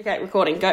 [0.00, 0.72] Okay, recording, go.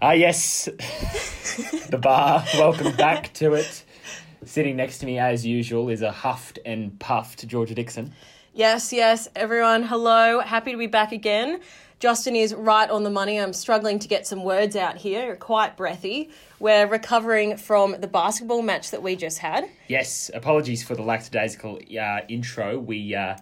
[0.00, 0.64] Ah, yes,
[1.90, 2.42] the bar.
[2.54, 3.84] Welcome back to it.
[4.46, 8.14] Sitting next to me, as usual, is a huffed and puffed Georgia Dixon.
[8.54, 10.40] Yes, yes, everyone, hello.
[10.40, 11.60] Happy to be back again.
[11.98, 13.40] Justin is right on the money.
[13.40, 16.30] I'm struggling to get some words out here, quite breathy.
[16.60, 19.70] We're recovering from the basketball match that we just had.
[19.88, 22.78] Yes, apologies for the lackadaisical uh, intro.
[22.78, 23.36] We uh,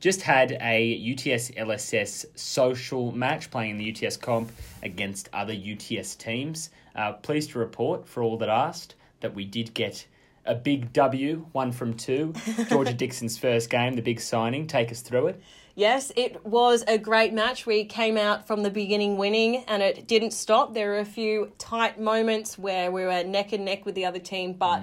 [0.00, 4.50] just had a UTS LSS social match playing in the UTS comp
[4.82, 6.70] against other UTS teams.
[6.96, 10.04] Uh, pleased to report, for all that asked, that we did get
[10.46, 12.34] a big W, one from two.
[12.68, 14.66] Georgia Dixon's first game, the big signing.
[14.66, 15.42] Take us through it.
[15.80, 17.64] Yes, it was a great match.
[17.64, 20.74] We came out from the beginning winning and it didn't stop.
[20.74, 24.18] There were a few tight moments where we were neck and neck with the other
[24.18, 24.82] team, but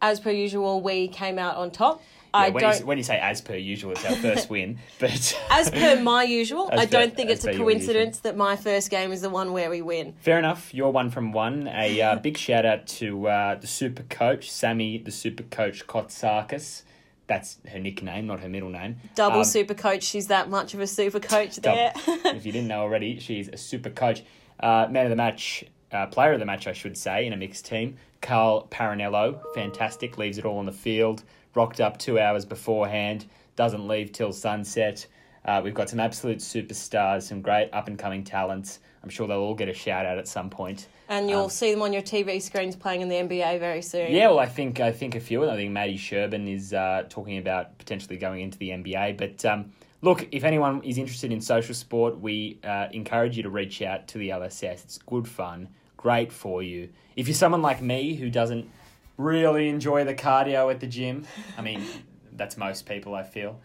[0.00, 2.00] as per usual, we came out on top.
[2.32, 4.78] I when, don't you, when you say as per usual, it's our first win.
[4.98, 9.12] But as per my usual, I don't think it's a coincidence that my first game
[9.12, 10.14] is the one where we win.
[10.20, 10.72] Fair enough.
[10.72, 11.68] You're one from one.
[11.68, 16.82] A uh, big shout out to uh, the super coach, Sammy, the super coach Kotsakis.
[17.26, 18.96] That's her nickname, not her middle name.
[19.14, 20.02] Double Um, super coach.
[20.02, 21.92] She's that much of a super coach there.
[22.06, 24.22] if you didn't know already, she's a super coach.
[24.60, 27.36] Uh, man of the match, uh, player of the match, I should say, in a
[27.36, 27.96] mixed team.
[28.20, 31.24] Carl Paranello, fantastic, leaves it all on the field.
[31.54, 35.06] Rocked up two hours beforehand, doesn't leave till sunset.
[35.44, 38.80] Uh, we've got some absolute superstars, some great up and coming talents.
[39.02, 40.88] I'm sure they'll all get a shout out at some point.
[41.08, 44.12] And you'll see them on your TV screens playing in the NBA very soon.
[44.12, 45.54] Yeah, well, I think I think a few of them.
[45.54, 49.16] I think Maddie Sherburn is uh, talking about potentially going into the NBA.
[49.16, 53.50] But um, look, if anyone is interested in social sport, we uh, encourage you to
[53.50, 54.84] reach out to the LSS.
[54.84, 56.88] It's good fun, great for you.
[57.16, 58.68] If you're someone like me who doesn't
[59.16, 61.82] really enjoy the cardio at the gym, I mean,
[62.32, 63.14] that's most people.
[63.14, 63.60] I feel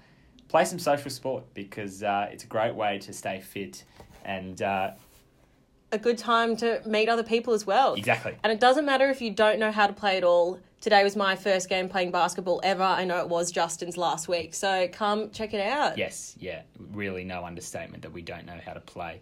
[0.50, 3.86] play some social sport because uh, it's a great way to stay fit
[4.26, 4.92] and uh,
[5.92, 7.96] A good time to meet other people as well.
[7.96, 8.36] exactly.
[8.44, 10.60] And it doesn't matter if you don't know how to play at all.
[10.82, 12.84] Today was my first game playing basketball ever.
[12.84, 14.54] I know it was Justin's last week.
[14.54, 15.98] So come check it out.
[15.98, 16.62] Yes, yeah,
[16.94, 19.20] really no understatement that we don't know how to play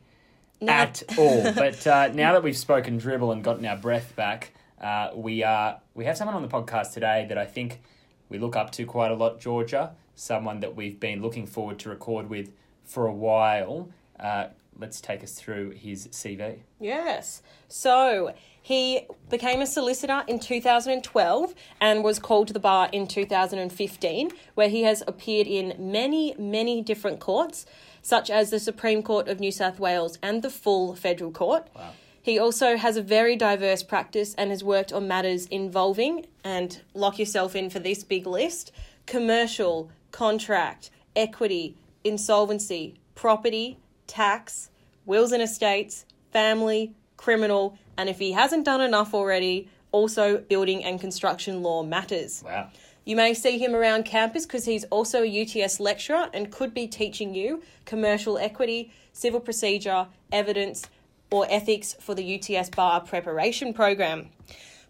[0.68, 1.52] at all.
[1.56, 5.80] But uh, now that we've spoken dribble and gotten our breath back, uh, we are
[5.96, 7.82] we have someone on the podcast today that I think
[8.30, 9.96] we look up to quite a lot, Georgia.
[10.16, 12.52] Someone that we've been looking forward to record with
[12.84, 13.90] for a while.
[14.20, 14.48] Uh,
[14.80, 16.60] let's take us through his CV.
[16.80, 17.42] Yes.
[17.68, 24.32] So he became a solicitor in 2012 and was called to the bar in 2015,
[24.56, 27.66] where he has appeared in many, many different courts,
[28.02, 31.68] such as the Supreme Court of New South Wales and the full federal court.
[31.76, 31.92] Wow.
[32.22, 37.20] He also has a very diverse practice and has worked on matters involving, and lock
[37.20, 38.74] yourself in for this big list
[39.06, 44.70] commercial, contract, equity, insolvency, property, tax,
[45.06, 51.00] wills and estates, family, criminal, and if he hasn't done enough already, also building and
[51.00, 52.44] construction law matters.
[52.46, 52.70] Wow.
[53.06, 56.88] You may see him around campus because he's also a UTS lecturer and could be
[56.88, 60.86] teaching you commercial equity, civil procedure, evidence,
[61.32, 64.28] or ethics for the UTS Bar Preparation Program.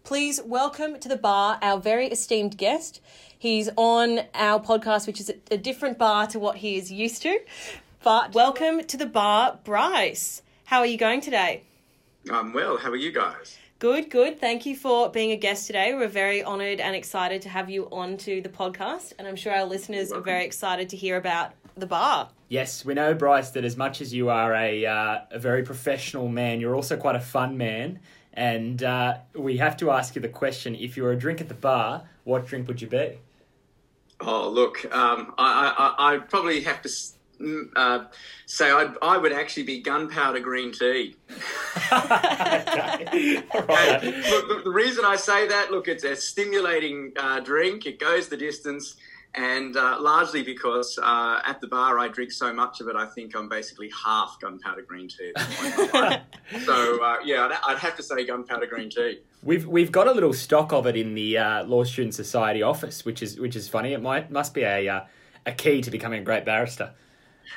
[0.03, 3.01] Please welcome to the bar our very esteemed guest.
[3.37, 7.21] He's on our podcast, which is a- a different bar to what he is used
[7.21, 7.39] to.
[8.07, 10.41] But welcome to the bar, Bryce.
[10.63, 11.63] How are you going today?
[12.31, 12.77] I'm well.
[12.77, 13.57] How are you guys?
[13.79, 14.39] Good, good.
[14.39, 15.93] Thank you for being a guest today.
[15.93, 19.51] We're very honoured and excited to have you on to the podcast, and I'm sure
[19.51, 22.29] our listeners are very excited to hear about the bar.
[22.47, 26.29] Yes, we know, Bryce, that as much as you are a, uh, a very professional
[26.29, 27.99] man, you're also quite a fun man.
[28.31, 31.49] And uh, we have to ask you the question if you were a drink at
[31.49, 33.17] the bar, what drink would you be?
[34.21, 37.16] Oh, look, um, I, I, I probably have to s-
[37.75, 38.05] uh,
[38.45, 41.15] say I'd, I would actually be gunpowder green tea.
[41.91, 43.43] okay.
[43.53, 43.99] Right.
[44.03, 47.85] look, the reason I say that, look, it's a stimulating uh, drink.
[47.85, 48.95] It goes the distance,
[49.35, 53.05] and uh, largely because uh, at the bar I drink so much of it, I
[53.05, 55.31] think I'm basically half gunpowder green tea.
[55.35, 56.21] At this point in my life.
[56.65, 59.19] so uh, yeah, I'd, I'd have to say gunpowder green tea.
[59.43, 63.05] We've we've got a little stock of it in the uh, Law Student Society office,
[63.05, 63.93] which is which is funny.
[63.93, 65.01] It might must be a uh,
[65.45, 66.91] a key to becoming a great barrister.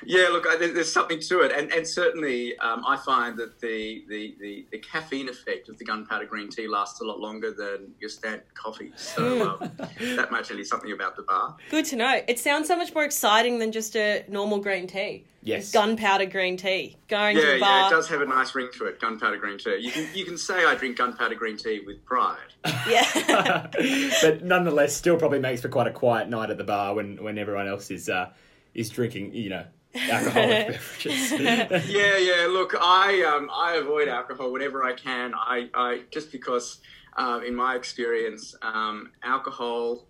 [0.05, 4.05] Yeah, look, I, there's something to it, and and certainly um, I find that the,
[4.09, 7.93] the, the, the caffeine effect of the gunpowder green tea lasts a lot longer than
[8.01, 8.93] your standard coffee.
[8.97, 9.71] So um,
[10.17, 11.57] that might tell you something about the bar.
[11.71, 12.21] Good to know.
[12.27, 15.25] It sounds so much more exciting than just a normal green tea.
[15.43, 15.73] Yes.
[15.73, 16.97] Gunpowder green tea.
[17.09, 19.01] Going to Yeah, the yeah, it does have a nice ring to it.
[19.01, 19.79] Gunpowder green tea.
[19.81, 22.37] You can you can say I drink gunpowder green tea with pride.
[22.89, 23.69] Yeah.
[24.23, 27.39] but nonetheless, still probably makes for quite a quiet night at the bar when, when
[27.39, 28.31] everyone else is uh,
[28.75, 29.65] is drinking, you know,
[29.95, 31.33] alcoholic beverages.
[31.91, 32.47] Yeah, yeah.
[32.51, 35.33] Look, I um, I avoid alcohol whenever I can.
[35.35, 36.79] I, I just because,
[37.17, 40.07] uh, in my experience, um, alcohol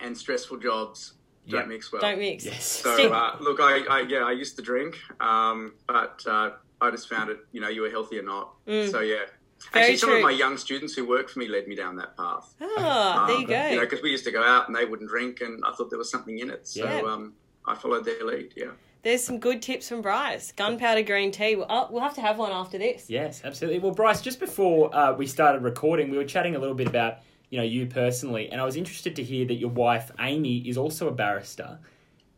[0.00, 1.14] and stressful jobs
[1.48, 1.66] don't Yeah.
[1.66, 2.02] mix well.
[2.02, 2.44] Don't mix.
[2.44, 2.64] yes.
[2.66, 7.08] So uh, look, I, I yeah, I used to drink, um, but uh, I just
[7.08, 7.38] found it.
[7.52, 8.54] You know, you were healthy or not.
[8.66, 9.16] So yeah.
[9.16, 9.26] Mm.
[9.72, 10.16] Very Actually, some true.
[10.18, 12.54] of my young students who worked for me led me down that path.
[12.60, 13.66] Ah, there you Um, go.
[13.68, 15.88] You know, because we used to go out and they wouldn't drink, and I thought
[15.88, 16.68] there was something in it.
[16.68, 17.00] So Yeah.
[17.00, 17.32] um,
[17.66, 18.52] I followed their lead.
[18.56, 18.70] Yeah.
[19.02, 20.50] There's some good tips from Bryce.
[20.52, 21.54] Gunpowder green tea.
[21.54, 23.08] We'll, oh, we'll have to have one after this.
[23.08, 23.78] Yes, absolutely.
[23.78, 27.18] Well, Bryce, just before uh, we started recording, we were chatting a little bit about
[27.50, 30.76] you know you personally, and I was interested to hear that your wife Amy is
[30.76, 31.78] also a barrister.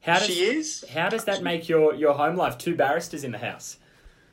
[0.00, 0.84] How does she is.
[0.90, 2.58] how does that make your your home life?
[2.58, 3.78] Two barristers in the house.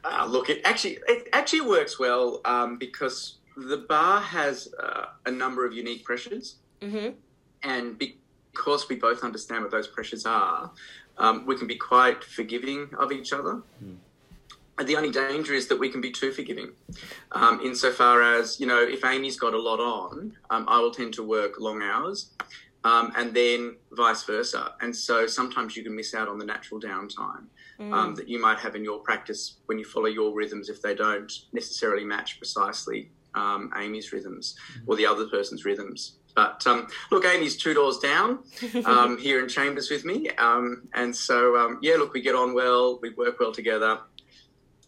[0.03, 5.31] Uh, look, it actually it actually works well um, because the bar has uh, a
[5.31, 7.09] number of unique pressures, hmm
[7.63, 7.97] and
[8.55, 10.71] because we both understand what those pressures are,
[11.17, 13.61] um, we can be quite forgiving of each other.
[14.77, 16.71] And the only danger is that we can be too forgiving,
[17.31, 21.13] um, insofar as you know, if Amy's got a lot on, um, I will tend
[21.13, 22.31] to work long hours,
[22.83, 24.73] um, and then vice versa.
[24.81, 27.45] And so sometimes you can miss out on the natural downtime
[27.79, 30.93] um, that you might have in your practice when you follow your rhythms if they
[30.93, 34.55] don't necessarily match precisely um, Amy's rhythms
[34.87, 36.17] or the other person's rhythms.
[36.35, 38.39] But um, look, Amy's two doors down
[38.85, 42.53] um, here in Chambers with me, um, and so um, yeah, look, we get on
[42.53, 43.99] well, we work well together.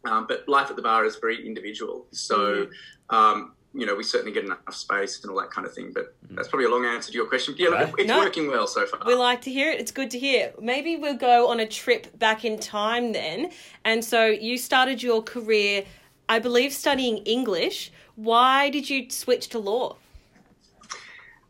[0.05, 2.67] Um, but life at the bar is very individual, so
[3.09, 5.91] um, you know we certainly get enough space and all that kind of thing.
[5.94, 7.55] But that's probably a long answer to your question.
[7.57, 8.19] But yeah, look, it's No.
[8.19, 9.01] working well so far.
[9.05, 9.79] We like to hear it.
[9.79, 10.53] It's good to hear.
[10.61, 13.51] Maybe we'll go on a trip back in time then.
[13.85, 15.85] And so you started your career,
[16.27, 17.91] I believe, studying English.
[18.15, 19.95] Why did you switch to law?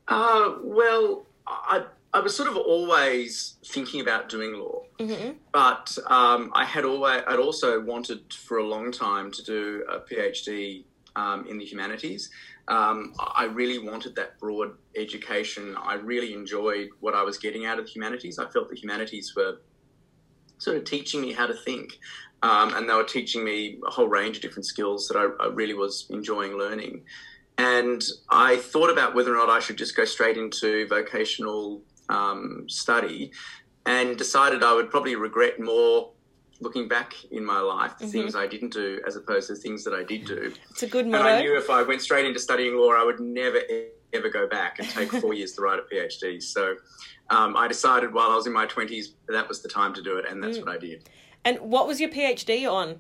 [0.08, 4.84] Uh, well, I, I was sort of always thinking about doing law,
[5.52, 10.00] but um, I had always I'd also wanted for a long time to do a
[10.00, 12.30] PhD um, in the humanities.
[12.70, 15.76] Um, I really wanted that broad education.
[15.78, 18.40] I really enjoyed what I was getting out of the humanities.
[18.40, 19.60] I felt the humanities were
[20.58, 22.00] sort of teaching me how to think.
[22.44, 25.48] Um, and they were teaching me a whole range of different skills that I, I
[25.48, 27.04] really was enjoying learning.
[27.58, 32.66] And I thought about whether or not I should just go straight into vocational um,
[32.68, 33.32] study
[33.86, 36.12] and decided I would probably regret more
[36.60, 39.84] looking back in my life the things I didn't do as opposed to the things
[39.84, 40.54] that I did do.
[40.72, 43.20] It's a good And I knew if I went straight into studying law, I would
[43.20, 43.62] never
[44.14, 46.42] ever go back and take four years to write a PhD.
[46.42, 46.76] So
[47.30, 50.18] um, I decided while I was in my 20s that was the time to do
[50.18, 51.10] it, and that's what I did.
[51.46, 53.00] And what was your PhD on?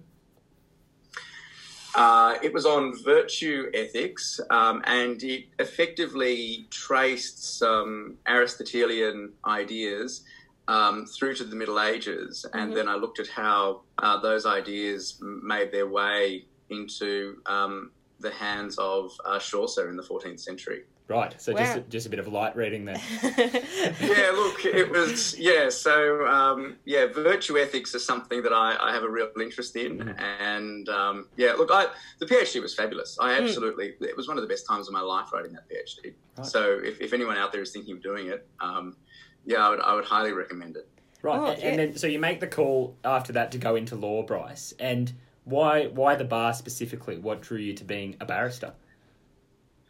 [1.97, 10.23] Uh, it was on virtue ethics, um, and it effectively traced some Aristotelian ideas
[10.67, 15.17] um, through to the Middle Ages, and then I looked at how uh, those ideas
[15.21, 17.89] made their way into um,
[18.19, 20.83] the hands of uh, Chaucer in the 14th century.
[21.07, 21.33] Right.
[21.41, 21.59] So Wow.
[21.59, 23.01] just a, just a bit of light reading there.
[23.23, 25.69] yeah, look, it was yeah.
[25.69, 30.01] So um, yeah, virtue ethics is something that I, I have a real interest in,
[30.17, 31.87] and um, yeah, look, I
[32.19, 33.17] the PhD was fabulous.
[33.21, 36.13] I absolutely it was one of the best times of my life writing that PhD.
[36.37, 36.45] Right.
[36.45, 38.97] So if, if anyone out there is thinking of doing it, um,
[39.45, 40.89] yeah, I would I would highly recommend it.
[41.21, 41.39] Right.
[41.39, 44.23] Oh, and, and then so you make the call after that to go into law,
[44.23, 44.73] Bryce.
[44.77, 45.13] And
[45.45, 47.17] why why the bar specifically?
[47.17, 48.73] What drew you to being a barrister?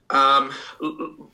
[0.10, 0.54] Um,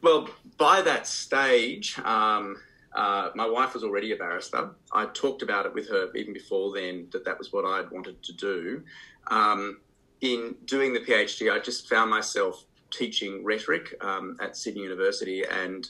[0.02, 2.58] well, by that stage, um,
[2.96, 4.72] uh, my wife was already a barrister.
[4.92, 8.22] I talked about it with her even before then that that was what I'd wanted
[8.24, 8.84] to do.
[9.28, 9.80] Um,
[10.22, 15.90] in doing the PhD, I just found myself teaching rhetoric um, at Sydney University, and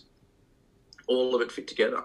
[1.08, 2.04] all of it fit together.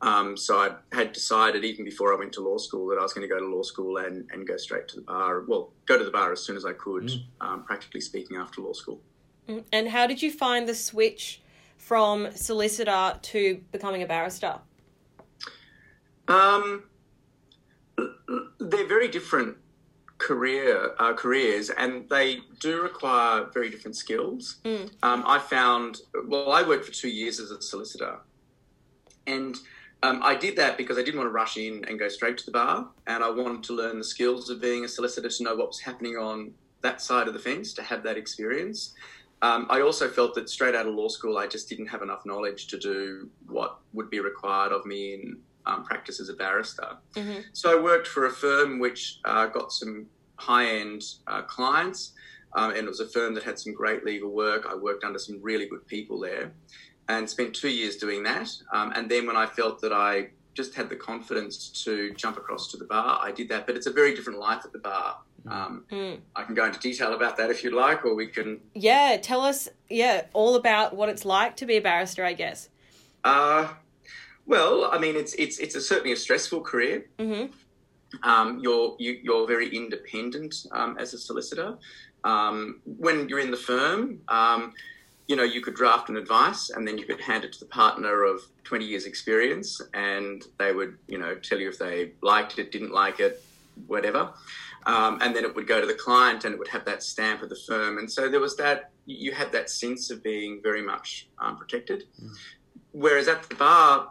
[0.00, 3.12] Um, so I had decided even before I went to law school that I was
[3.12, 5.44] going to go to law school and, and go straight to the bar.
[5.46, 8.72] Well, go to the bar as soon as I could, um, practically speaking, after law
[8.72, 9.00] school.
[9.72, 11.40] And how did you find the switch
[11.76, 14.58] from solicitor to becoming a barrister?
[16.28, 16.84] Um,
[18.58, 19.56] they're very different
[20.18, 24.56] career uh, careers, and they do require very different skills.
[25.02, 28.18] Um, I found well, I worked for two years as a solicitor,
[29.26, 29.56] and
[30.00, 32.46] Um, I did that because I didn't want to rush in and go straight to
[32.46, 35.56] the bar, and I wanted to learn the skills of being a solicitor to know
[35.56, 36.52] what was happening on
[36.82, 38.94] that side of the fence, to have that experience.
[39.40, 42.26] Um, I also felt that straight out of law school, I just didn't have enough
[42.26, 46.96] knowledge to do what would be required of me in um, practice as a barrister.
[47.14, 47.40] Mm-hmm.
[47.52, 52.12] So I worked for a firm which uh, got some high end uh, clients,
[52.54, 54.66] um, and it was a firm that had some great legal work.
[54.68, 56.52] I worked under some really good people there
[57.08, 58.50] and spent two years doing that.
[58.72, 62.70] Um, and then when I felt that I just had the confidence to jump across
[62.72, 63.66] to the bar, I did that.
[63.66, 65.18] But it's a very different life at the bar.
[65.50, 66.20] Um, Mm.
[66.36, 68.60] I can go into detail about that if you'd like, or we can.
[68.74, 72.68] Yeah, tell us, yeah, all about what it's like to be a barrister, I guess.
[73.24, 73.68] Uh,
[74.46, 77.06] well, I mean, it's it's it's a, certainly a stressful career.
[77.18, 77.52] Mm-hmm.
[78.28, 81.76] Um, you're you, you're very independent um, as a solicitor.
[82.24, 84.72] Um, when you're in the firm, um,
[85.26, 87.66] you know you could draft an advice and then you could hand it to the
[87.66, 92.58] partner of 20 years experience, and they would you know tell you if they liked
[92.58, 93.44] it, didn't like it,
[93.86, 94.30] whatever.
[94.88, 97.42] Um, and then it would go to the client, and it would have that stamp
[97.42, 97.98] of the firm.
[97.98, 98.90] And so there was that.
[99.04, 102.04] You had that sense of being very much um, protected.
[102.92, 104.10] Whereas at the bar,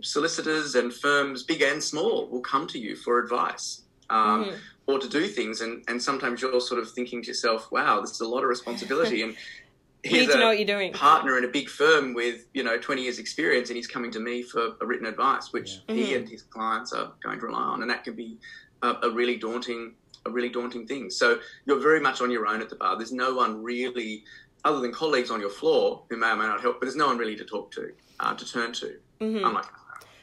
[0.00, 4.58] solicitors and firms, big and small, will come to you for advice um, Mhm.
[4.86, 5.60] or to do things.
[5.60, 8.48] And, and sometimes you're sort of thinking to yourself, wow, this is a lot of
[8.48, 9.22] responsibility.
[9.22, 9.34] And
[10.04, 10.92] You need here's to know what you're doing.
[10.92, 14.18] partner in a big firm with, you know, 20 years experience and he's coming to
[14.20, 15.94] me for a written advice, which Yeah.
[15.94, 16.16] he Mhm.
[16.16, 17.82] and his clients are going to rely on.
[17.82, 18.38] And that can be
[18.82, 19.94] a, a really daunting,
[20.26, 21.10] a really daunting thing.
[21.10, 22.96] So you're very much on your own at the bar.
[22.96, 24.24] There's no one really,
[24.64, 27.06] other than colleagues on your floor who may or may not help, but there's no
[27.06, 28.98] one really to talk to, uh, to turn to.
[29.20, 29.46] Mhm.
[29.46, 29.66] Unlike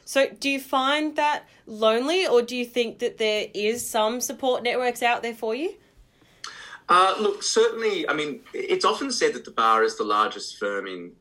[0.06, 4.63] So, do you find that lonely, or do you think that there is some support
[4.63, 5.75] networks out there for you?
[6.88, 10.88] Uh, look, certainly, I mean, it's often said that the bar is the largest firm
[10.88, 11.15] in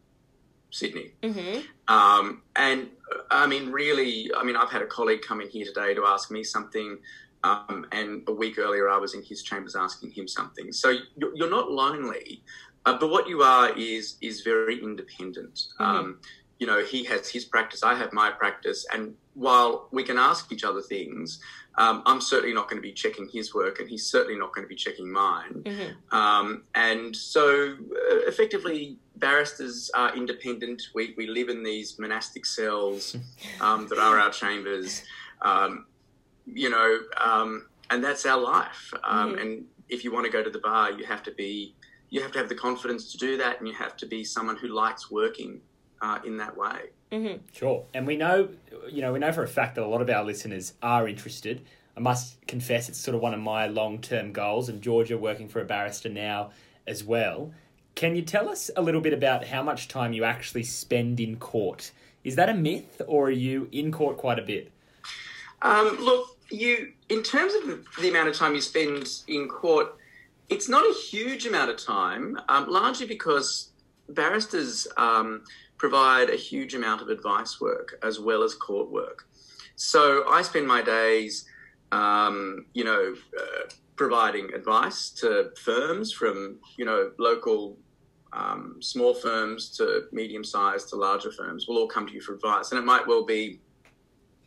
[0.70, 1.12] Sydney.
[1.22, 1.94] Mm-hmm.
[1.94, 2.88] Um, and
[3.30, 6.30] I mean, really, I mean, I've had a colleague come in here today to ask
[6.30, 6.98] me something.
[7.44, 10.72] Um, and a week earlier, I was in his chambers asking him something.
[10.72, 12.42] So you're, you're not lonely,
[12.84, 15.66] uh, but what you are is is very independent.
[15.78, 16.18] Um,
[16.58, 20.50] you know, he has his practice, I have my practice, and while we can ask
[20.50, 21.40] each other things,
[21.76, 24.64] um, I'm certainly not going to be checking his work, and he's certainly not going
[24.64, 25.62] to be checking mine.
[25.62, 26.16] Mm-hmm.
[26.16, 30.82] Um, and so, uh, effectively, barristers are independent.
[30.92, 33.16] We, we live in these monastic cells
[33.60, 35.04] um, that are our chambers,
[35.42, 35.86] um,
[36.54, 38.92] you know, um, and that's our life.
[39.04, 39.40] Um, Mhm.
[39.40, 41.74] And if you want to go to the bar, you have to be,
[42.10, 44.56] you have to have the confidence to do that, and you have to be someone
[44.56, 45.60] who likes working
[46.00, 46.90] uh, in that way.
[47.10, 47.38] Mm-hmm.
[47.52, 47.84] Sure.
[47.92, 48.50] And we know,
[48.88, 51.66] you know, we know for a fact that a lot of our listeners are interested.
[51.96, 55.48] I must confess, it's sort of one of my long term goals, and Georgia working
[55.48, 56.52] for a barrister now
[56.86, 57.52] as well.
[57.96, 61.36] Can you tell us a little bit about how much time you actually spend in
[61.36, 61.90] court?
[62.22, 64.70] Is that a myth, or are you in court quite a bit?
[65.62, 69.96] Um, look, you in terms of the amount of time you spend in court,
[70.48, 73.70] it's not a huge amount of time, um, largely because
[74.08, 75.44] barristers um,
[75.76, 79.26] provide a huge amount of advice work as well as court work.
[79.76, 81.44] So I spend my days,
[81.92, 87.76] um, you know, uh, providing advice to firms from you know local.
[88.30, 92.34] Um, small firms to medium sized to larger firms will all come to you for
[92.34, 93.58] advice, and it might well be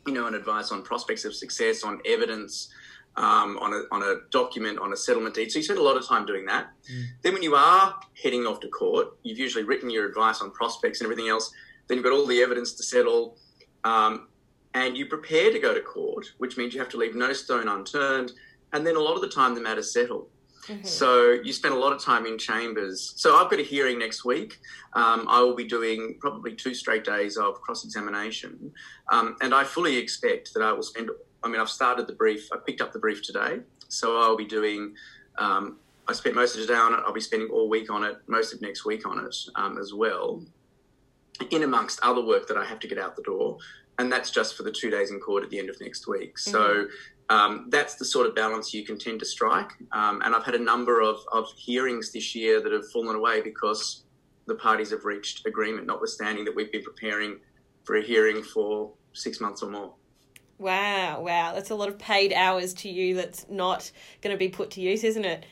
[0.06, 2.72] you know, an advice on prospects of success, on evidence,
[3.16, 5.52] um, on, a, on a document, on a settlement deed.
[5.52, 6.70] So you spend a lot of time doing that.
[6.90, 7.04] Mm.
[7.22, 11.00] Then when you are heading off to court, you've usually written your advice on prospects
[11.00, 11.52] and everything else.
[11.86, 13.36] Then you've got all the evidence to settle.
[13.84, 14.28] Um,
[14.74, 17.68] and you prepare to go to court, which means you have to leave no stone
[17.68, 18.32] unturned.
[18.72, 20.28] And then a lot of the time the matter's settled.
[20.68, 20.86] Mm-hmm.
[20.86, 23.14] So you spend a lot of time in chambers.
[23.16, 24.60] So I've got a hearing next week.
[24.92, 28.72] Um, I will be doing probably two straight days of cross examination.
[29.10, 31.10] Um, and I fully expect that I will spend,
[31.42, 33.60] I mean, I've started the brief, I picked up the brief today.
[33.88, 34.94] So I'll be doing,
[35.38, 37.00] um, I spent most of the day on it.
[37.04, 39.92] I'll be spending all week on it, most of next week on it um, as
[39.92, 40.42] well,
[41.50, 43.58] in amongst other work that I have to get out the door.
[43.98, 46.38] And that's just for the two days in court at the end of next week.
[46.38, 46.86] So
[47.32, 49.70] um, that's the sort of balance you can tend to strike.
[49.92, 53.40] Um, and I've had a number of, of hearings this year that have fallen away
[53.40, 54.04] because
[54.46, 57.38] the parties have reached agreement, notwithstanding that we've been preparing
[57.84, 59.94] for a hearing for six months or more.
[60.58, 63.14] Wow, wow, that's a lot of paid hours to you.
[63.14, 65.44] That's not going to be put to use, isn't it?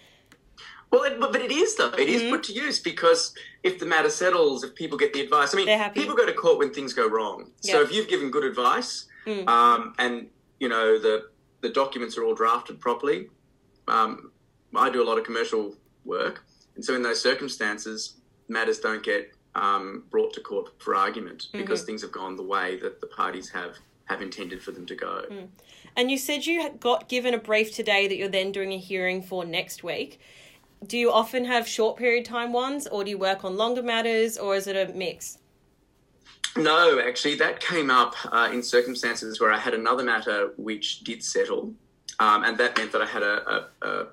[0.93, 1.93] Well, it, but it is though.
[1.97, 2.31] It is Mhm.
[2.31, 3.33] put to use because
[3.63, 6.59] if the matter settles, if people get the advice, I mean, people go to court
[6.59, 7.53] when things go wrong.
[7.61, 9.49] So if you've given good advice, Mm.
[9.49, 11.29] um, and you know the
[11.61, 13.29] the documents are all drafted properly,
[13.89, 14.33] um,
[14.75, 15.75] I do a lot of commercial
[16.05, 16.45] work,
[16.77, 18.15] and so in those circumstances,
[18.49, 21.87] matters don't get um, brought to court for argument because mm-hmm.
[21.87, 25.25] things have gone the way that the parties have have intended for them to go.
[25.31, 25.49] Mm.
[25.97, 29.23] And you said you got given a brief today that you're then doing a hearing
[29.23, 30.21] for next week.
[30.85, 34.37] Do you often have short period time ones, or do you work on longer matters,
[34.37, 35.39] or is it a mix?
[36.57, 41.23] No, actually, that came up uh, in circumstances where I had another matter which did
[41.23, 41.73] settle.
[42.19, 44.07] Um, and that meant that I had a, a, a,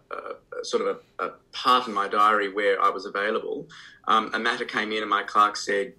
[0.60, 3.68] a sort of a, part in my diary where I was available.
[4.08, 5.94] Um, a matter came in, and my clerk said,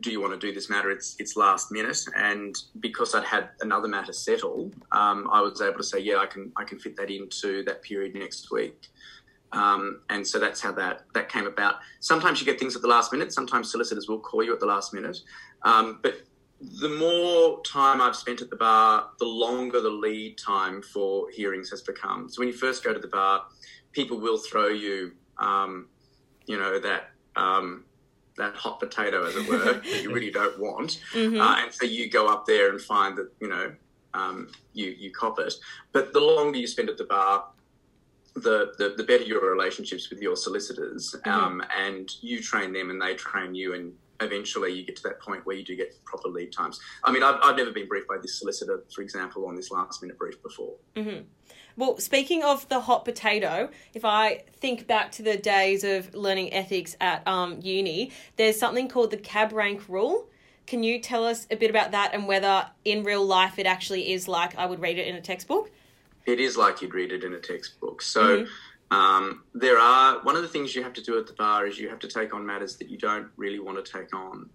[0.00, 0.90] "Do you want to do this matter?
[0.90, 5.78] It's it's last minute." And because I'd had another matter settle, um, I was able
[5.78, 8.88] to say, "Yeah, I can I can fit that into that period next week."
[9.54, 11.76] Um, and so that's how that that came about.
[12.00, 13.32] Sometimes you get things at the last minute.
[13.32, 15.20] Sometimes solicitors will call you at the last minute,
[15.62, 16.16] um, but
[16.60, 21.70] the more time I've spent at the bar, the longer the lead time for hearings
[21.70, 22.28] has become.
[22.28, 23.44] So when you first go to the bar,
[23.92, 25.88] people will throw you, um,
[26.46, 27.84] you know, that um,
[28.36, 31.40] that hot potato, as it were, that you really don't want, mm-hmm.
[31.40, 33.72] uh, and so you go up there and find that you know
[34.14, 35.54] um, you you cop it.
[35.92, 37.46] But the longer you spend at the bar,
[38.34, 41.30] the, the, the better your relationships with your solicitors, mm-hmm.
[41.30, 45.20] Um, and you train them and they train you, and eventually you get to that
[45.20, 46.80] point where you do get proper lead times.
[47.02, 50.02] I mean, I've, I've never been briefed by this solicitor, for example, on this last
[50.02, 50.74] minute brief before.
[50.96, 51.22] Mm-hmm.
[51.76, 56.52] Well, speaking of the hot potato, if I think back to the days of learning
[56.52, 60.28] ethics at um, uni, there's something called the cab rank rule.
[60.66, 64.12] Can you tell us a bit about that and whether in real life it actually
[64.12, 65.70] is like I would read it in a textbook?
[66.26, 68.02] It is like you'd read it in a textbook.
[68.02, 68.22] So.
[68.22, 68.50] Mm-hmm
[68.90, 71.78] um, there are one of the things you have to do at the bar is
[71.78, 74.48] you have to take on matters that you don't really want to take on,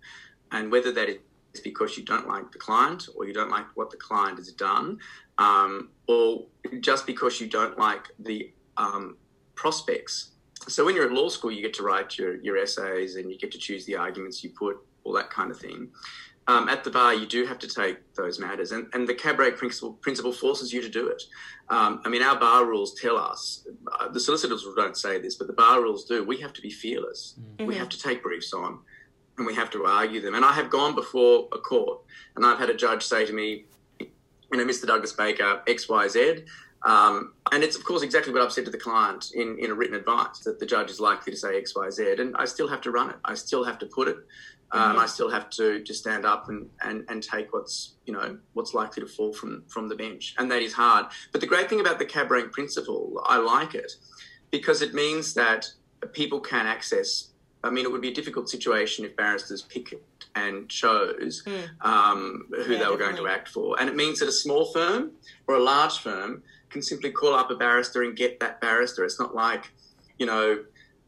[0.51, 3.89] and whether that is because you don't like the client or you don't like what
[3.89, 4.99] the client has done,
[5.39, 6.45] um, or
[6.79, 9.17] just because you don't like the um,
[9.55, 10.31] prospects.
[10.67, 13.37] So when you're at law school, you get to write your, your essays and you
[13.37, 15.89] get to choose the arguments you put, all that kind of thing
[16.49, 19.37] um, at the bar, you do have to take those matters, and, and the cab
[19.37, 21.21] rank principle, principle forces you to do it.
[21.69, 23.67] Um, I mean, our bar rules tell us,
[23.99, 26.23] uh, the solicitors don't say this, but the bar rules do.
[26.23, 27.35] We have to be fearless.
[27.39, 27.67] Mm-hmm.
[27.67, 28.79] We have to take briefs on,
[29.37, 30.33] and we have to argue them.
[30.33, 31.99] And I have gone before a court,
[32.35, 33.65] and I've had a judge say to me,
[33.99, 34.07] you
[34.57, 34.87] know, Mr.
[34.87, 36.45] Douglas Baker, X, Y, Z.
[36.81, 39.75] Um, and it's, of course, exactly what I've said to the client in, in a
[39.75, 42.15] written advice that the judge is likely to say X, Y, Z.
[42.17, 43.17] And I still have to run it.
[43.23, 44.17] I still have to put it.
[44.71, 44.99] Um, mm-hmm.
[44.99, 48.73] I still have to to stand up and, and, and take what's you know what's
[48.73, 51.07] likely to fall from from the bench, and that is hard.
[51.31, 53.91] But the great thing about the cab rank principle, I like it
[54.51, 55.67] because it means that
[56.13, 57.29] people can access.
[57.63, 59.93] I mean, it would be a difficult situation if barristers picked
[60.35, 61.67] and chose mm.
[61.81, 62.97] um, who yeah, they were definitely.
[62.97, 65.11] going to act for, and it means that a small firm
[65.47, 69.03] or a large firm can simply call up a barrister and get that barrister.
[69.03, 69.71] It's not like
[70.19, 70.63] you know.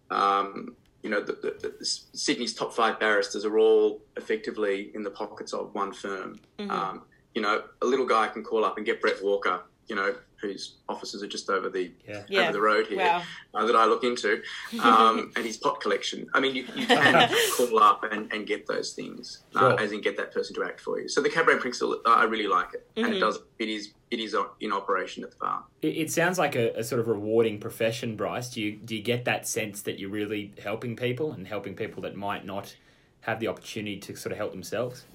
[0.10, 5.10] Um, you know, the, the, the, Sydney's top five barristers are all effectively in the
[5.10, 6.40] pockets of one firm.
[6.60, 6.72] Mm-hmm.
[6.72, 10.16] Um, you know, a little guy can call up and get Brett Walker, you know,
[10.42, 12.24] whose offices are just over the yeah.
[12.28, 12.42] Yeah.
[12.44, 13.24] over the road here wow.
[13.54, 14.42] uh, that I look into,
[14.82, 16.28] um, and his pot collection.
[16.34, 19.74] I mean, you, you can call up and, and get those things, uh, sure.
[19.74, 21.08] uh, as in get that person to act for you.
[21.08, 23.06] So the cab rank principle, I really like it, mm-hmm.
[23.06, 23.26] and it mm-hmm.
[23.26, 23.40] does.
[23.60, 25.64] It is it is in operation at the bar.
[25.82, 28.50] It, it sounds like a, a, sort of rewarding profession, Bryce.
[28.50, 32.02] Do you do you get that sense that you're really helping people and helping people
[32.04, 32.76] that might not
[33.22, 35.06] have the opportunity to sort of help themselves?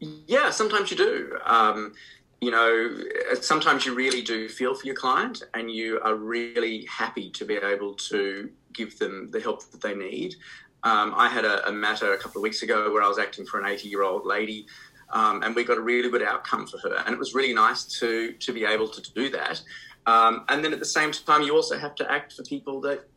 [0.00, 1.38] Yeah, sometimes you do.
[1.44, 1.94] Um,
[2.40, 2.96] you know,
[3.40, 7.54] sometimes you really do feel for your client and you are really happy to be
[7.54, 10.36] able to give them the help that they need.
[10.84, 13.44] Um, I had a, a, matter a couple of weeks ago where I was acting
[13.44, 14.66] for an 80 year old lady.
[15.10, 17.84] Um, and we got a really good outcome for her, and it was really nice
[17.98, 19.62] to to be able to do that.
[20.04, 23.08] Um, and then at the same time, you also have to act for people that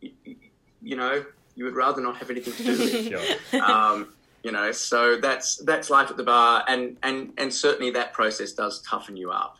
[0.00, 0.36] you,
[0.80, 1.24] you know
[1.56, 3.52] you would rather not have anything to do with.
[3.60, 4.13] Um,
[4.44, 8.52] you know so that's that's life at the bar and and and certainly that process
[8.52, 9.56] does toughen you up.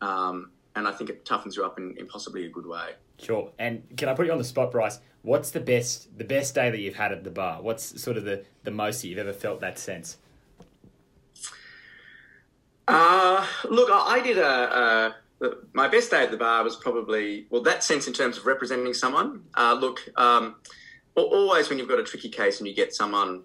[0.00, 2.94] Um, and i think it toughens you up in, in possibly a good way.
[3.18, 3.50] Sure.
[3.58, 4.98] And can i put you on the spot bryce?
[5.22, 7.62] What's the best the best day that you've had at the bar?
[7.62, 10.16] What's sort of the the most that you've ever felt that sense?
[12.88, 17.62] Uh, look i did a, a my best day at the bar was probably well
[17.62, 19.42] that sense in terms of representing someone.
[19.54, 20.56] Uh, look um,
[21.14, 23.42] always when you've got a tricky case and you get someone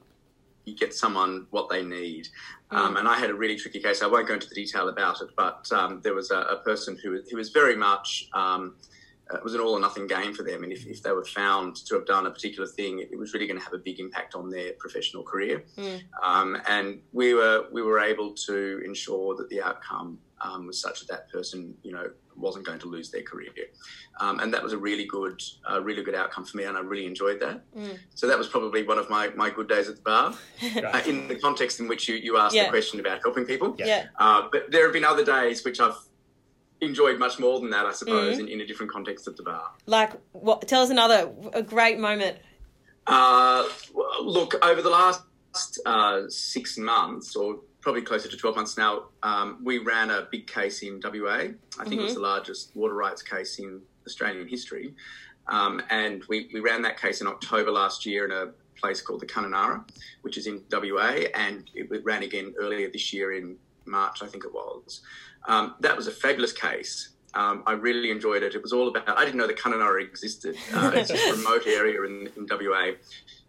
[0.65, 2.28] you get someone what they need.
[2.71, 2.78] Mm.
[2.78, 4.02] Um, and I had a really tricky case.
[4.02, 6.97] I won't go into the detail about it, but um, there was a, a, person
[7.04, 8.76] who, who was very much um,
[9.36, 10.63] it was an all or nothing game for them.
[10.63, 13.48] And if, if they were found to have done a particular thing, it, was really
[13.48, 15.63] going to have a big impact on their professional career.
[15.78, 16.02] Mm.
[16.24, 21.00] Um, and we were we were able to ensure that the outcome um, was such
[21.02, 23.50] that that person, you know, wasn't going to lose their career.
[24.20, 26.82] Um, and that was a really good, uh, really good outcome for me, and I
[26.82, 27.62] really enjoyed that.
[27.76, 28.00] Mm.
[28.15, 31.28] So that was probably one of my, my good days at the bar, uh, in
[31.28, 32.65] the context in which you, you asked Yeah.
[32.65, 33.76] the question about helping people.
[33.78, 33.86] Yeah.
[33.86, 34.06] Yeah.
[34.17, 35.98] Uh, but there have been other days which I've
[36.82, 38.48] enjoyed much more than that, I suppose, Mm-hmm.
[38.48, 39.72] in, in a different context at the bar.
[39.86, 40.67] Like, what?
[40.67, 42.38] Tell us another a great moment.
[43.08, 43.67] Uh,
[44.22, 45.22] look, over the last
[45.86, 50.48] uh, six months, or probably closer to 12 months now, um, we ran a big
[50.48, 51.30] case in WA.
[51.80, 54.94] I think it was the largest water rights case in Australian history.
[55.48, 59.20] Um, and we, we ran that case in October last year in a place called
[59.20, 59.84] the Kununurra,
[60.22, 64.46] which is in WA, and it ran again earlier this year in March, I think
[64.46, 65.02] it was.
[65.47, 67.10] Um, that was a fabulous case.
[67.34, 68.56] Um, I really enjoyed it.
[68.56, 70.56] It was all about, I didn't know the Kununurra existed.
[70.73, 72.91] Uh, it's a remote area in, in WA.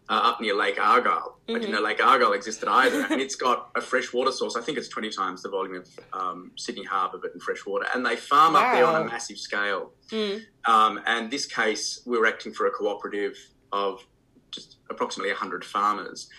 [0.09, 1.37] Uh, up near Lake Argyle.
[1.47, 3.07] I didn't know Lake Argyle existed either.
[3.09, 4.57] and it's got a freshwater source.
[4.57, 7.85] I think it's 20 times the volume of um, Sydney Harbour, but in freshwater.
[7.95, 9.91] And they farm up there on a massive scale.
[10.11, 10.41] Mm.
[10.65, 13.37] Um, and this case, we were acting for a cooperative
[13.71, 14.05] of
[14.51, 16.29] just approximately 100 farmers.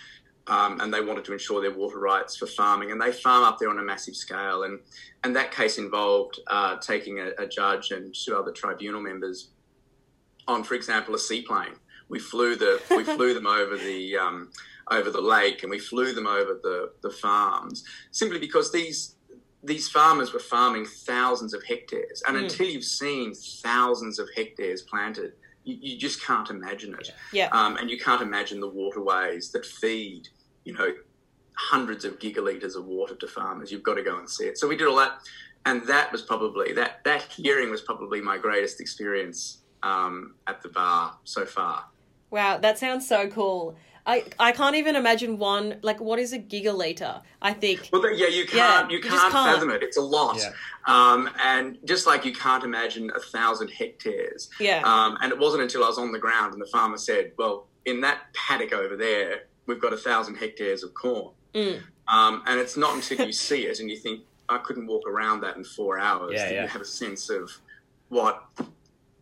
[0.46, 2.92] Um, and they wanted to ensure their water rights for farming.
[2.92, 4.64] And they farm up there on a massive scale.
[4.64, 4.78] And,
[5.22, 9.48] and that case involved uh, taking a, a judge and two other tribunal members
[10.46, 11.76] on, for example, a seaplane.
[12.08, 14.50] We flew the we flew them over the um,
[14.90, 19.16] over the lake, and we flew them over the the farms simply because these
[19.62, 25.32] these farmers were farming thousands of hectares, and until you've seen thousands of hectares planted,
[25.64, 27.12] you, you just can't imagine it.
[27.32, 27.48] Yeah.
[27.52, 30.28] Um, and you can't imagine the waterways that feed,
[30.64, 30.92] you know,
[31.56, 33.70] hundreds of gigalitres of water to farmers.
[33.70, 34.58] You've got to go and see it.
[34.58, 35.18] So we did all that,
[35.66, 40.68] and that was probably that that hearing was probably my greatest experience um, at the
[40.68, 41.84] bar so far.
[42.30, 43.76] Wow, that sounds so cool.
[44.06, 47.22] I, I can't even imagine one like what is a gigaliter?
[47.40, 49.54] I think Well, yeah, you can't Yeah, you you can't, can't.
[49.54, 49.82] fathom it.
[49.82, 50.50] It's a lot, Yeah.
[50.86, 54.50] um, and just like you can't imagine a thousand hectares.
[54.60, 57.32] yeah Um, and it wasn't until I was on the ground and the farmer said,
[57.38, 61.80] "Well, in that paddock over there, we've got a thousand hectares of corn." Mm.
[62.08, 65.40] Um, and it's not until you see it and you think, "I couldn't walk around
[65.42, 66.62] that in four hours," Yeah, that yeah.
[66.62, 67.50] you have a sense of
[68.08, 68.42] what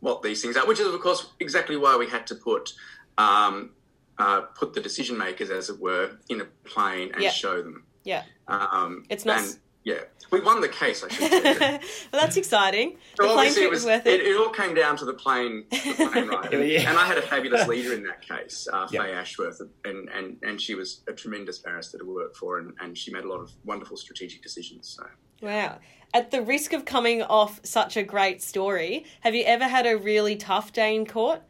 [0.01, 0.67] what these things are.
[0.67, 2.73] Which is, of course, exactly why we had to put
[3.19, 3.71] um,
[4.19, 7.31] uh, put the decision makers, as it were, in a plane and Yeah.
[7.31, 7.85] show them.
[8.05, 8.25] yeah.
[8.49, 10.01] Um, It's not- and, yeah,
[10.33, 11.05] we won the case.
[11.05, 11.55] I should say.
[12.13, 12.97] well, that's exciting.
[13.17, 14.21] The So plane obviously trip it was was worth it.
[14.21, 14.27] it.
[14.27, 16.89] It, all came down to the plane, the plane ride, Yeah.
[16.91, 19.03] and I had a fabulous leader in that case, uh, Yeah.
[19.05, 22.97] Faye Ashworth, and, and and she was a tremendous barrister to work for, and, and
[22.99, 24.89] she made a lot of wonderful strategic decisions.
[24.99, 25.07] So
[25.47, 25.79] Wow.
[26.15, 29.97] At the risk of coming off such a great story, have you ever had a
[29.97, 31.43] really tough day in court?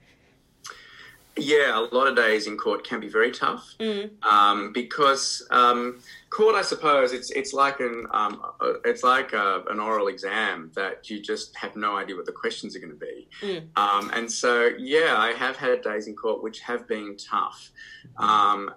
[1.36, 4.10] Yeah, a lot of days in court can be very tough Mm.
[4.24, 8.42] um, because um, court, I suppose, it's it's like an um,
[8.84, 12.76] it's like a, an oral exam that you just have no idea what the questions
[12.76, 13.28] are going to be.
[13.40, 13.62] Mm.
[13.76, 17.70] Um, and so, yeah, I have had days in court which have been tough.
[18.18, 18.70] Um,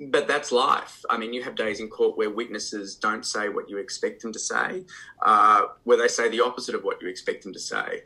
[0.00, 1.04] but that's life.
[1.10, 4.32] I mean, you have days in court where witnesses don't say what you expect them
[4.32, 4.84] to say,
[5.22, 8.02] uh, where they say the opposite of what you expect them to say.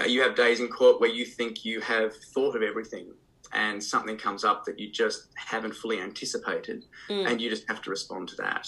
[0.00, 3.06] Uh, you have days in court where you think you have thought of everything
[3.52, 7.30] and something comes up that you just haven't fully anticipated Mm.
[7.30, 8.66] and you just have to respond to that.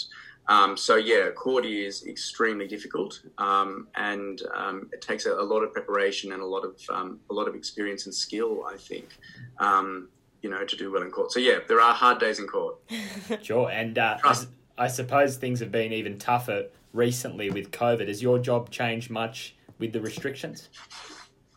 [0.48, 5.60] Um, so yeah, court is extremely difficult, um, and um, it takes a, a lot
[5.62, 9.08] of preparation and a lot of um, a lot of experience and skill, I think,
[9.58, 10.08] um,
[10.42, 11.32] you know, to do well in court.
[11.32, 12.76] So yeah, there are hard days in court.
[13.42, 14.36] Sure, and uh, I,
[14.76, 18.08] I suppose things have been even tougher recently with COVID.
[18.08, 20.68] Has your job changed much with the restrictions?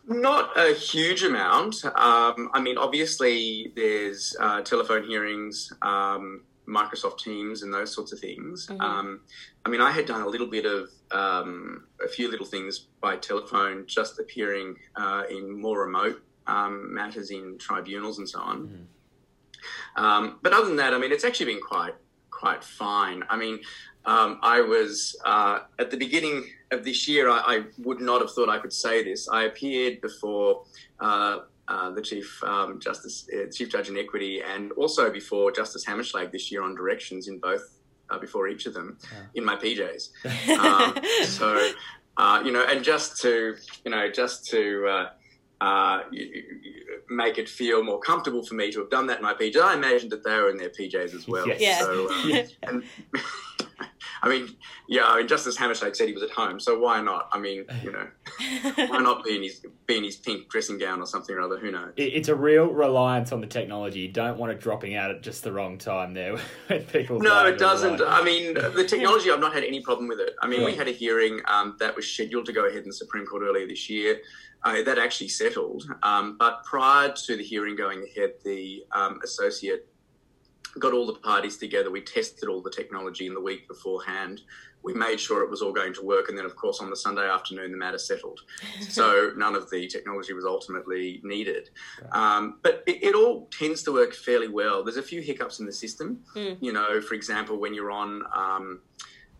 [0.08, 1.84] Not a huge amount.
[1.84, 8.18] Um, I mean, obviously, there's uh, telephone hearings, um, Microsoft Teams, and those sorts of
[8.18, 8.68] things.
[8.68, 8.80] Mhm.
[8.80, 9.20] Um,
[9.66, 13.16] I mean, I had done a little bit of um, a few little things by
[13.16, 18.88] telephone, just appearing uh, in more remote um, matters in tribunals and so on.
[19.96, 21.94] Um, but other than that, I mean, it's actually been quite
[22.30, 23.24] quite fine.
[23.28, 23.58] I mean,
[24.06, 27.28] um, I was uh, at the beginning of this year.
[27.28, 29.28] I, I would not have thought I could say this.
[29.28, 30.64] I appeared before
[31.00, 35.84] uh, uh, the chief um, justice, uh, chief judge in equity, and also before Justice
[35.84, 37.74] Hammerschlag this year on directions in both.
[38.10, 38.96] Uh, before each of them,
[39.34, 40.08] in my PJs.
[40.58, 41.72] Um, so,
[42.16, 43.54] uh, you know, and just to,
[43.84, 45.10] you know, just to uh,
[45.60, 46.02] uh,
[47.08, 49.74] make it feel more comfortable for me to have done that in my PJs, I
[49.74, 51.46] imagined that they were in their PJs as well.
[51.48, 51.60] Yes.
[51.60, 51.78] Yeah.
[51.80, 52.84] So, uh, and,
[54.22, 54.56] I mean,
[54.88, 57.28] yeah, I mean, Justice Hammerschlag said he was at home, so why not?
[57.32, 58.06] I mean, you know.
[58.88, 61.58] Why not be in his be in his pink dressing gown or something or other?
[61.58, 61.92] Who knows?
[61.96, 64.00] It, it's a real reliance on the technology.
[64.00, 66.36] You don't want it dropping out at just the wrong time there.
[66.68, 68.00] when people no, it doesn't.
[68.00, 69.30] I mean, the technology.
[69.30, 70.34] I've not had any problem with it.
[70.40, 70.66] I mean, yeah.
[70.66, 73.42] we had a hearing um, that was scheduled to go ahead in the Supreme Court
[73.42, 74.20] earlier this year.
[74.64, 75.84] Uh, that actually settled.
[76.02, 79.88] Um, but prior to the hearing going ahead, the um, associate
[80.78, 81.90] got all the parties together.
[81.90, 84.42] We tested all the technology in the week beforehand.
[84.82, 86.28] We made sure it was all going to work.
[86.28, 88.40] And then, of course, on the Sunday afternoon, the matter settled.
[88.88, 91.70] so none of the technology was ultimately needed.
[92.12, 94.84] Um, but it, it, all tends to work fairly well.
[94.84, 96.20] There's a few hiccups in the system.
[96.34, 96.58] Mm.
[96.60, 98.80] You know, for example, when you're on, um,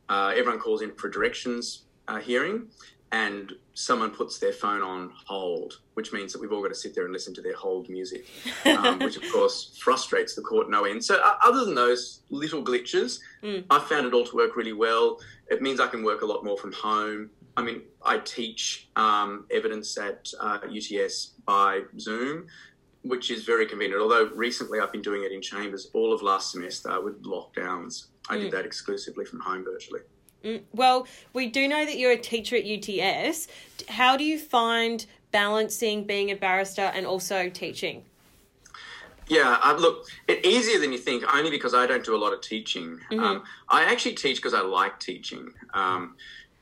[0.08, 2.66] uh, everyone calls in for directions uh, hearing
[3.12, 6.94] and someone puts their phone on hold, which means that we've all got to sit
[6.94, 8.26] there and listen to their hold music,
[8.66, 11.04] um, which of course frustrates the court no end.
[11.04, 13.64] So, uh, other than those little glitches, mm.
[13.70, 15.20] I found it all to work really well.
[15.50, 17.30] It means I can work a lot more from home.
[17.56, 22.46] I mean, I teach um, evidence at uh, UTS by Zoom,
[23.02, 24.02] which is very convenient.
[24.02, 28.08] Although recently I've been doing it in chambers all of last semester with lockdowns.
[28.28, 28.42] I mm.
[28.42, 30.00] did that exclusively from home virtually.
[30.44, 33.48] Mm, well, we do know that you're a teacher at UTS.
[33.88, 38.04] How do you find balancing being a barrister and also teaching?
[39.28, 42.32] Yeah, uh, look, it's easier than you think, only because I don't do a lot
[42.32, 42.98] of teaching.
[43.10, 43.20] Mm-hmm.
[43.20, 45.52] Um, I actually teach because I like teaching.
[45.74, 46.14] Um,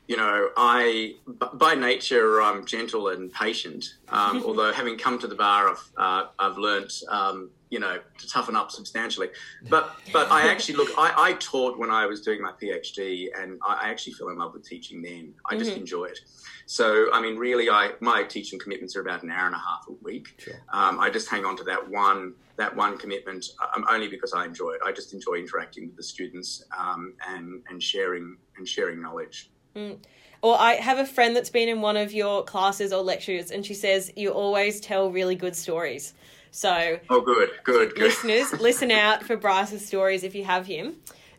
[0.07, 1.15] you know, I
[1.53, 3.95] by nature I'm gentle and patient.
[4.09, 8.29] Um, although having come to the bar, I've uh, I've learnt um, you know to
[8.29, 9.29] toughen up substantially.
[9.69, 10.89] But but I actually look.
[10.97, 14.53] I, I taught when I was doing my PhD, and I, actually fell in love
[14.53, 15.33] with teaching then.
[15.49, 15.81] I just mm-hmm.
[15.81, 16.19] enjoy it.
[16.65, 19.85] So I mean, really, I my teaching commitments are about an hour and a half
[19.87, 20.39] a week.
[20.39, 20.53] Sure.
[20.71, 24.45] Um, I just hang on to that one that one commitment um, only because I
[24.45, 24.81] enjoy it.
[24.85, 29.49] I just enjoy interacting with the students um, and and sharing and sharing knowledge.
[29.75, 29.97] Mm.
[30.41, 33.65] Or I have a friend that's been in one of your classes or lectures, and
[33.65, 36.13] she says you always tell really good stories.
[36.57, 38.05] So, oh, good, good, good.
[38.05, 40.95] listeners, listen out for Bryce's stories if you have him.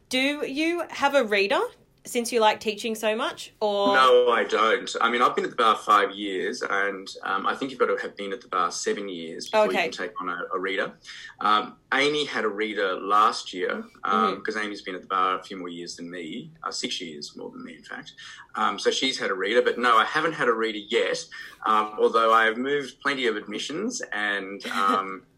[0.08, 1.58] Do you have a reader?
[2.08, 5.50] Since you like teaching so much or no i don't i mean i've been at
[5.50, 8.48] the bar five years and um, i think you've got to have been at the
[8.48, 9.84] bar seven years before okay.
[9.84, 10.92] you can take on a, a reader
[11.40, 14.58] um, amy had a reader last year because um, mm-hmm.
[14.58, 17.50] amy's been at the bar a few more years than me uh, six years more
[17.50, 18.14] than me in fact
[18.54, 21.22] um, so she's had a reader but no i haven't had a reader yet
[21.66, 25.22] um, although i have moved plenty of admissions and um,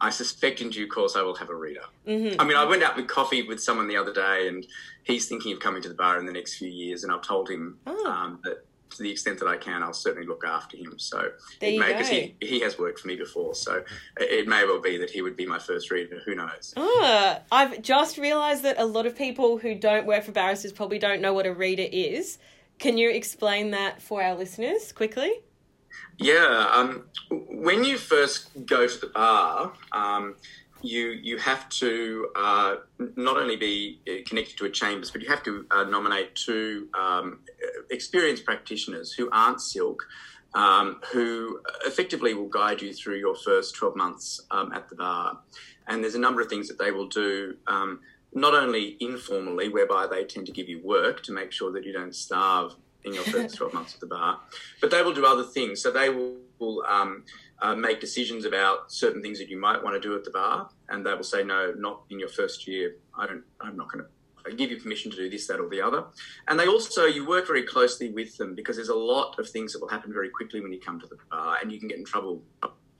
[0.00, 1.84] I suspect in due course I will have a reader.
[2.06, 2.40] Mm-hmm.
[2.40, 4.66] I mean, I went out with coffee with someone the other day, and
[5.02, 7.50] he's thinking of coming to the bar in the next few years, and I've told
[7.50, 8.06] him oh.
[8.06, 10.98] um, that to the extent that I can, I'll certainly look after him.
[10.98, 13.82] So there you because he he has worked for me before, so
[14.16, 16.20] it may well be that he would be my first reader.
[16.24, 16.74] Who knows?
[16.76, 20.98] Oh, I've just realised that a lot of people who don't work for barristers probably
[20.98, 22.38] don't know what a reader is.
[22.78, 25.32] Can you explain that for our listeners quickly?
[26.18, 30.36] Yeah, um, when you first go to the bar, um,
[30.82, 32.76] you you have to uh,
[33.16, 37.40] not only be connected to a chambers, but you have to uh, nominate two um,
[37.90, 40.02] experienced practitioners who aren't silk,
[40.54, 45.38] um, who effectively will guide you through your first twelve months um, at the bar.
[45.86, 47.56] And there's a number of things that they will do.
[47.66, 48.00] Um,
[48.32, 51.92] not only informally, whereby they tend to give you work to make sure that you
[51.92, 54.40] don't starve in your first 12 months at the bar.
[54.80, 55.82] But they will do other things.
[55.82, 57.24] So they will, will um,
[57.60, 60.70] uh, make decisions about certain things that you might want to do at the bar,
[60.88, 62.96] and they will say, no, not in your first year.
[63.16, 64.10] I don't, I'm not going to
[64.56, 66.04] give you permission to do this, that, or the other.
[66.48, 69.72] And they also, you work very closely with them because there's a lot of things
[69.72, 71.98] that will happen very quickly when you come to the bar, and you can get
[71.98, 72.42] in trouble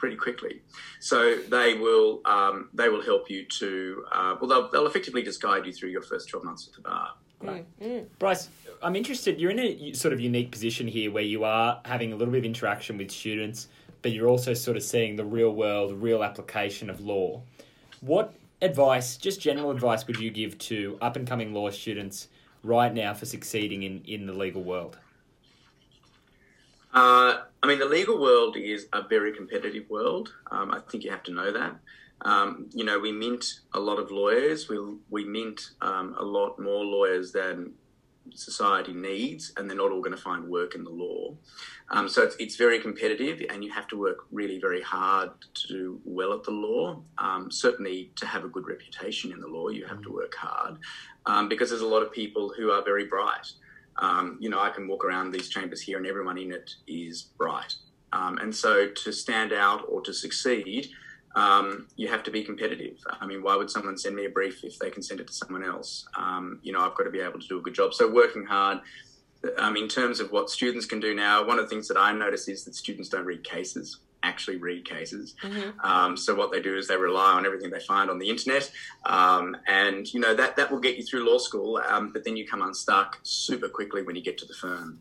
[0.01, 0.63] pretty quickly.
[0.99, 5.43] So they will um, they will help you to uh, well they'll, they'll effectively just
[5.43, 7.11] guide you through your first twelve months at the bar.
[7.43, 7.67] Right.
[7.81, 8.07] Mm.
[8.19, 8.49] Bryce,
[8.83, 9.41] I'm interested.
[9.41, 12.39] You're in a sort of unique position here where you are having a little bit
[12.39, 13.69] of interaction with students,
[14.03, 17.41] but you're also sort of seeing the real world, real application of law.
[18.01, 22.29] What advice, just general advice, would you give to up and coming law students
[22.63, 24.99] right now for succeeding in, in the legal world?
[26.93, 30.35] Uh, I mean, the legal world is a very competitive world.
[30.51, 31.77] Um, I think you have to know that.
[32.23, 34.69] Um, you know, we mint a lot of lawyers.
[34.69, 34.79] We
[35.09, 37.73] we mint um, a lot more lawyers than
[38.35, 41.35] society needs, and they're not all going to find work in the law.
[41.91, 45.69] Um, so it's, it's very competitive, and you have to work really very hard to
[45.69, 47.03] do well at the law.
[47.19, 50.79] Um, certainly, to have a good reputation in the law, you have to work hard
[51.27, 53.51] um, because there's a lot of people who are very bright.
[53.97, 57.23] Um, you know, I can walk around these chambers here, and everyone in it is
[57.23, 57.75] bright.
[58.13, 60.91] and so, to stand out or to succeed
[61.35, 62.99] um, you have to be competitive.
[63.21, 65.33] I mean, why would someone send me a brief if they can send it to
[65.33, 66.07] someone else?
[66.17, 67.95] Um, you know, I've got to be able to do a good job.
[67.95, 68.81] So working hard,
[69.59, 72.13] um, in terms of what students can do now, one of the things that I
[72.13, 75.35] notice is that students don't read cases actually read cases.
[75.43, 75.81] Mm-hmm.
[75.81, 78.71] Um, so what they do is they rely on everything they find on the internet,
[79.07, 81.81] um, and you know that that will get you through law school.
[81.89, 85.01] Um, but then you come unstuck super quickly when you get to the firm.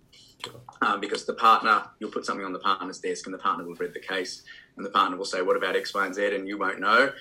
[0.81, 3.75] Um, because the partner, you'll put something on the partner's desk, and the partner will
[3.75, 4.43] read the case,
[4.77, 7.11] and the partner will say, "What about X, Y, and Z?" and you won't know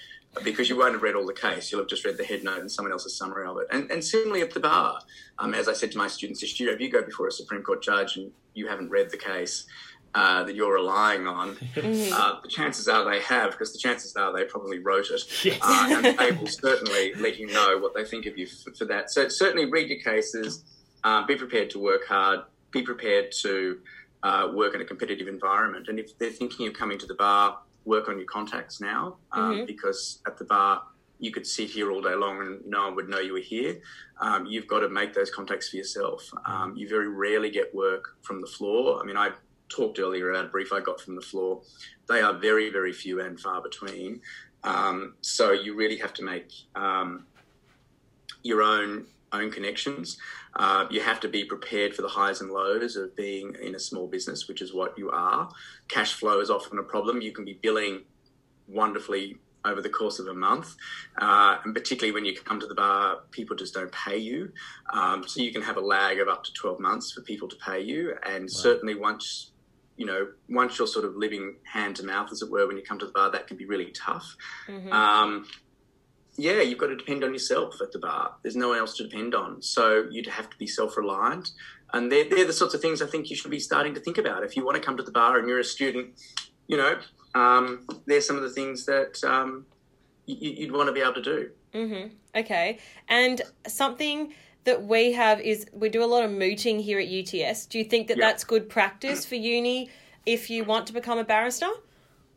[0.44, 1.70] because you won't have read all the case.
[1.70, 3.66] You'll have just read the head note and someone else's summary of it.
[3.70, 5.00] And, and similarly at the bar,
[5.38, 7.62] um, as I said to my students this year, if you go before a Supreme
[7.62, 9.66] Court judge and you haven't read the case,
[10.14, 12.12] uh, that you're relying on, mm-hmm.
[12.12, 15.58] uh, the chances are they have, because the chances are they probably wrote it, yes.
[15.62, 18.84] uh, and they will certainly let you know what they think of you for, for
[18.86, 19.10] that.
[19.10, 20.64] So certainly read your cases,
[21.04, 22.40] uh, be prepared to work hard,
[22.80, 23.80] be prepared to
[24.22, 27.58] uh, work in a competitive environment, and if they're thinking of coming to the bar,
[27.84, 29.66] work on your contacts now, um, mm-hmm.
[29.66, 30.82] because at the bar
[31.20, 33.80] you could sit here all day long and no one would know you were here.
[34.20, 36.28] Um, you've got to make those contacts for yourself.
[36.46, 39.00] Um, you very rarely get work from the floor.
[39.02, 39.30] I mean, I
[39.68, 41.62] talked earlier about a brief I got from the floor.
[42.08, 44.20] They are very, very few and far between.
[44.62, 47.26] Um, so you really have to make um,
[48.42, 50.18] your own own connections.
[50.58, 53.78] Uh, you have to be prepared for the highs and lows of being in a
[53.78, 55.48] small business, which is what you are.
[55.88, 57.22] Cash flow is often a problem.
[57.22, 58.02] You can be billing
[58.66, 60.74] wonderfully over the course of a month.
[61.16, 64.52] Uh, and particularly when you come to the bar, people just don't pay you.
[64.92, 67.56] Um, so you can have a lag of up to 12 months for people to
[67.56, 68.14] pay you.
[68.24, 68.48] And wow.
[68.48, 69.52] certainly once
[69.96, 72.84] you know, once you're sort of living hand to mouth, as it were, when you
[72.84, 74.36] come to the bar, that can be really tough.
[74.68, 74.92] Mm-hmm.
[74.92, 75.44] Um,
[76.38, 78.36] yeah, you've got to depend on yourself at the bar.
[78.42, 79.60] There's no one else to depend on.
[79.60, 81.50] So you'd have to be self reliant.
[81.92, 84.18] And they're, they're the sorts of things I think you should be starting to think
[84.18, 84.44] about.
[84.44, 86.10] If you want to come to the bar and you're a student,
[86.68, 86.98] you know,
[87.34, 89.66] um, there's some of the things that um,
[90.26, 91.50] you, would want to be able to do.
[91.74, 92.14] Mm-hmm.
[92.36, 92.78] Okay.
[93.08, 94.32] And something
[94.64, 97.66] that we have is we do a lot of mooting here at UTS.
[97.66, 99.90] Do you think that that's good practice for uni
[100.24, 101.68] if you want to become a barrister?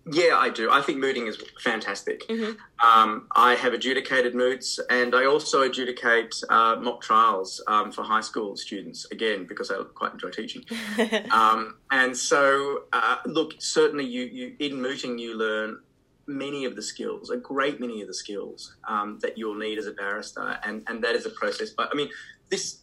[0.09, 0.71] Yeah, I do.
[0.71, 2.27] I think mooting is fantastic.
[2.27, 2.53] Mm-hmm.
[2.85, 8.21] Um, I have adjudicated moots and I also adjudicate uh, mock trials um, for high
[8.21, 10.63] school students, again, because I quite enjoy teaching.
[11.31, 15.79] um, and so, uh, look, certainly you, you in mooting you learn
[16.27, 19.85] many of the skills, a great many of the skills um, that you'll need as
[19.85, 21.71] a barrister, and and that is a process.
[21.71, 22.09] But I mean,
[22.49, 22.79] this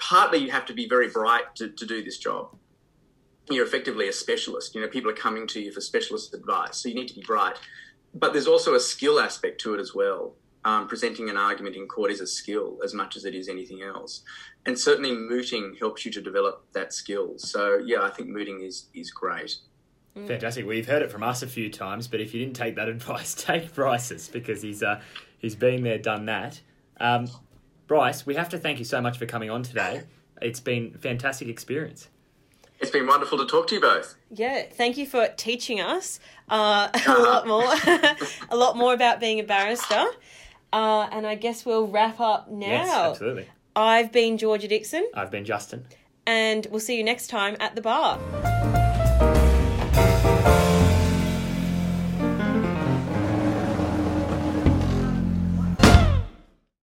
[0.00, 2.56] partly you have to be very bright to, to do this job.
[3.50, 4.74] You're effectively a specialist.
[4.74, 7.22] You know, people are coming to you for specialist advice, so you need to be
[7.26, 7.56] bright.
[8.14, 10.34] But there's also a skill aspect to it as well.
[10.64, 13.82] Um, presenting an argument in court is a skill as much as it is anything
[13.82, 14.22] else,
[14.66, 17.38] and certainly mooting helps you to develop that skill.
[17.38, 19.56] So yeah, I think mooting is is great.
[20.16, 20.26] Mm.
[20.26, 20.66] Fantastic.
[20.66, 23.34] You've heard it from us a few times, but if you didn't take that advice,
[23.34, 25.00] take Bryce's because he's uh,
[25.38, 26.60] he's been there, done that.
[27.00, 27.28] Um,
[27.86, 30.02] Bryce, we have to thank you so much for coming on today.
[30.40, 32.08] It's been fantastic experience.
[32.80, 34.16] It's been wonderful to talk to you both.
[34.30, 37.62] Yeah, thank you for teaching us uh, a lot more,
[38.50, 40.06] a lot more about being a barrister.
[40.72, 42.66] Uh, and I guess we'll wrap up now.
[42.66, 43.48] Yes, absolutely.
[43.76, 45.08] I've been Georgia Dixon.
[45.14, 45.84] I've been Justin.
[46.26, 48.18] And we'll see you next time at the bar.